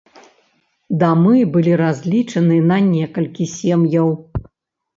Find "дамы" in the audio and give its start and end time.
1.03-1.35